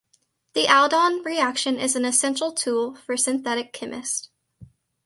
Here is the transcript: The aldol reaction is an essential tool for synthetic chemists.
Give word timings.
The 0.55 0.63
aldol 0.63 1.23
reaction 1.23 1.77
is 1.77 1.95
an 1.95 2.05
essential 2.05 2.51
tool 2.51 2.95
for 2.95 3.15
synthetic 3.15 3.71
chemists. 3.71 4.29